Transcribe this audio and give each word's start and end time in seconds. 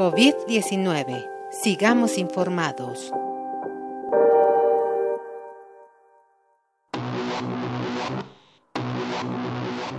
COVID-19. 0.00 1.28
Sigamos 1.62 2.16
informados. 2.16 3.12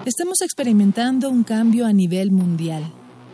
Estamos 0.08 0.42
experimentando 0.42 1.30
un 1.30 1.44
cambio 1.44 1.86
a 1.86 1.94
nivel 1.94 2.32
mundial. 2.32 2.84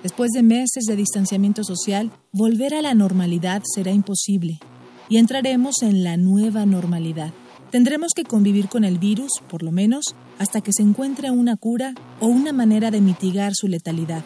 Después 0.03 0.31
de 0.31 0.43
meses 0.43 0.83
de 0.85 0.97
distanciamiento 0.97 1.63
social, 1.63 2.11
volver 2.33 2.73
a 2.73 2.81
la 2.81 2.93
normalidad 2.93 3.63
será 3.63 3.91
imposible 3.91 4.59
y 5.07 5.19
entraremos 5.19 5.83
en 5.83 6.03
la 6.03 6.17
nueva 6.17 6.65
normalidad. 6.65 7.31
Tendremos 7.71 8.11
que 8.13 8.25
convivir 8.25 8.67
con 8.67 8.83
el 8.83 8.97
virus, 8.99 9.31
por 9.47 9.63
lo 9.63 9.71
menos, 9.71 10.17
hasta 10.37 10.59
que 10.59 10.73
se 10.73 10.83
encuentre 10.83 11.31
una 11.31 11.55
cura 11.55 11.93
o 12.19 12.27
una 12.27 12.51
manera 12.51 12.91
de 12.91 12.99
mitigar 12.99 13.53
su 13.55 13.69
letalidad. 13.69 14.25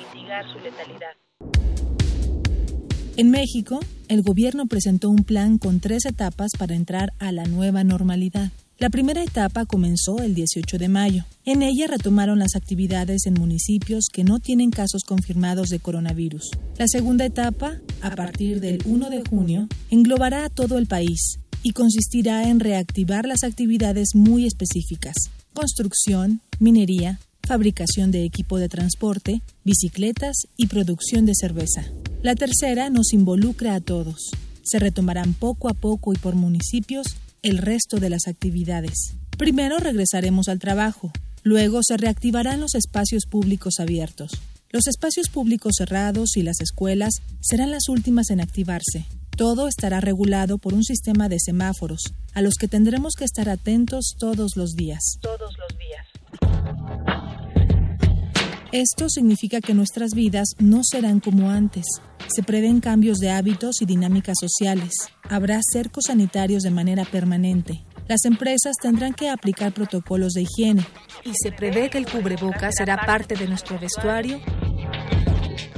En 3.18 3.30
México, 3.30 3.82
el 4.08 4.22
gobierno 4.22 4.68
presentó 4.68 5.10
un 5.10 5.24
plan 5.24 5.58
con 5.58 5.82
tres 5.82 6.06
etapas 6.06 6.52
para 6.58 6.76
entrar 6.76 7.12
a 7.20 7.34
la 7.34 7.44
nueva 7.44 7.84
normalidad. 7.84 8.52
La 8.80 8.90
primera 8.90 9.22
etapa 9.22 9.66
comenzó 9.66 10.20
el 10.20 10.34
18 10.34 10.78
de 10.78 10.88
mayo. 10.88 11.26
En 11.46 11.62
ella 11.62 11.88
retomaron 11.88 12.40
las 12.40 12.56
actividades 12.56 13.26
en 13.26 13.34
municipios 13.34 14.06
que 14.12 14.24
no 14.24 14.40
tienen 14.40 14.72
casos 14.72 15.04
confirmados 15.04 15.68
de 15.68 15.80
coronavirus. 15.80 16.52
La 16.78 16.88
segunda 16.88 17.26
etapa, 17.26 17.80
a 18.02 18.16
partir 18.16 18.62
del 18.62 18.80
1 18.86 19.10
de 19.10 19.24
junio, 19.30 19.68
englobará 19.90 20.46
a 20.46 20.50
todo 20.50 20.78
el 20.78 20.88
país 20.88 21.38
y 21.64 21.74
consistirá 21.74 22.50
en 22.50 22.60
reactivar 22.60 23.26
las 23.26 23.44
actividades 23.44 24.16
muy 24.16 24.48
específicas. 24.48 25.16
Construcción, 25.54 26.40
minería, 26.60 27.20
fabricación 27.52 28.12
de 28.12 28.24
equipo 28.24 28.60
de 28.60 28.70
transporte, 28.70 29.42
bicicletas 29.66 30.48
y 30.56 30.68
producción 30.68 31.26
de 31.26 31.34
cerveza. 31.36 31.84
La 32.24 32.34
tercera 32.34 32.90
nos 32.90 33.12
involucra 33.12 33.76
a 33.76 33.82
todos. 33.82 34.32
Se 34.64 34.80
retomarán 34.80 35.34
poco 35.34 35.68
a 35.68 35.74
poco 35.74 36.14
y 36.14 36.16
por 36.16 36.36
municipios 36.36 37.08
el 37.42 37.58
resto 37.58 37.98
de 38.00 38.10
las 38.10 38.30
actividades. 38.30 39.16
Primero 39.38 39.80
regresaremos 39.80 40.48
al 40.48 40.60
trabajo, 40.60 41.12
luego 41.44 41.82
se 41.84 41.98
reactivarán 41.98 42.62
los 42.62 42.74
espacios 42.74 43.26
públicos 43.26 43.82
abiertos. 43.82 44.32
Los 44.70 44.88
espacios 44.88 45.28
públicos 45.28 45.74
cerrados 45.78 46.38
y 46.38 46.44
las 46.44 46.62
escuelas 46.62 47.16
serán 47.42 47.70
las 47.72 47.90
últimas 47.90 48.30
en 48.30 48.40
activarse. 48.40 49.08
Todo 49.36 49.68
estará 49.68 50.00
regulado 50.00 50.58
por 50.58 50.74
un 50.74 50.86
sistema 50.86 51.28
de 51.28 51.40
semáforos, 51.40 52.14
a 52.34 52.42
los 52.42 52.54
que 52.56 52.70
tendremos 52.70 53.16
que 53.18 53.26
estar 53.26 53.50
atentos 53.50 54.16
todos 54.18 54.56
los 54.56 54.76
días. 54.76 55.02
Todos 55.20 55.51
Esto 58.72 59.10
significa 59.10 59.60
que 59.60 59.74
nuestras 59.74 60.12
vidas 60.12 60.54
no 60.58 60.80
serán 60.84 61.20
como 61.20 61.50
antes. 61.50 61.84
Se 62.34 62.42
prevén 62.42 62.80
cambios 62.80 63.18
de 63.18 63.30
hábitos 63.30 63.82
y 63.82 63.86
dinámicas 63.86 64.38
sociales. 64.40 64.94
Habrá 65.30 65.60
cercos 65.74 66.06
sanitarios 66.08 66.64
de 66.64 66.72
manera 66.72 67.04
permanente. 67.04 67.84
Las 68.08 68.24
empresas 68.24 68.78
tendrán 68.82 69.14
que 69.14 69.30
aplicar 69.30 69.74
protocolos 69.74 70.32
de 70.32 70.44
higiene. 70.44 70.86
Y 71.26 71.34
se 71.34 71.52
prevé 71.52 71.90
que 71.90 71.98
el 71.98 72.10
cubreboca 72.10 72.72
será 72.72 72.96
parte 73.06 73.36
de 73.36 73.46
nuestro 73.46 73.78
vestuario. 73.78 74.40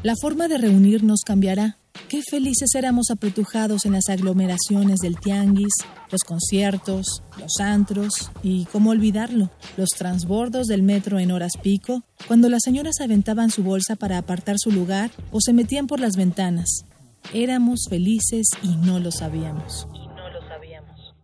La 0.03 0.13
forma 0.21 0.47
de 0.47 0.59
reunirnos 0.59 1.21
cambiará. 1.25 1.79
Qué 2.13 2.21
felices 2.21 2.75
éramos 2.75 3.09
apretujados 3.09 3.87
en 3.87 3.93
las 3.93 4.07
aglomeraciones 4.07 4.99
del 4.99 5.19
tianguis, 5.19 5.73
los 6.11 6.21
conciertos, 6.21 7.23
los 7.39 7.59
antros 7.59 8.29
y, 8.43 8.65
cómo 8.65 8.91
olvidarlo, 8.91 9.49
los 9.77 9.89
transbordos 9.97 10.67
del 10.67 10.83
metro 10.83 11.17
en 11.17 11.31
horas 11.31 11.53
pico, 11.59 12.03
cuando 12.27 12.49
las 12.49 12.61
señoras 12.63 13.01
aventaban 13.01 13.49
su 13.49 13.63
bolsa 13.63 13.95
para 13.95 14.19
apartar 14.19 14.59
su 14.59 14.69
lugar 14.69 15.09
o 15.31 15.41
se 15.41 15.53
metían 15.53 15.87
por 15.87 15.99
las 15.99 16.15
ventanas. 16.15 16.85
Éramos 17.33 17.87
felices 17.89 18.45
y 18.61 18.75
no 18.75 18.99
lo 18.99 19.09
sabíamos. 19.09 19.87
No 20.15 20.29
lo 20.29 20.47
sabíamos. 20.47 21.15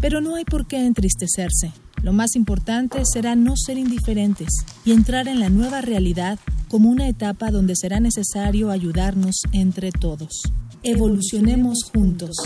Pero 0.00 0.22
no 0.22 0.36
hay 0.36 0.46
por 0.46 0.66
qué 0.66 0.78
entristecerse. 0.86 1.74
Lo 2.02 2.12
más 2.12 2.36
importante 2.36 3.02
será 3.04 3.34
no 3.34 3.56
ser 3.56 3.78
indiferentes 3.78 4.48
y 4.84 4.92
entrar 4.92 5.28
en 5.28 5.40
la 5.40 5.48
nueva 5.48 5.80
realidad 5.80 6.38
como 6.68 6.90
una 6.90 7.08
etapa 7.08 7.50
donde 7.50 7.74
será 7.76 8.00
necesario 8.00 8.70
ayudarnos 8.70 9.42
entre 9.52 9.90
todos. 9.92 10.42
Evolucionemos 10.82 11.90
juntos. 11.92 12.36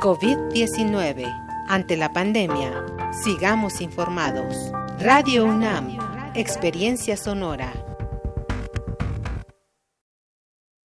COVID-19. 0.00 1.26
Ante 1.68 1.96
la 1.96 2.12
pandemia, 2.12 2.86
sigamos 3.24 3.80
informados. 3.80 4.54
Radio 5.00 5.44
UNAM, 5.46 5.98
Experiencia 6.34 7.16
Sonora. 7.16 7.95